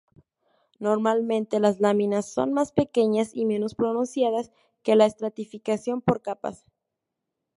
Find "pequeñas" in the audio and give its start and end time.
2.71-3.35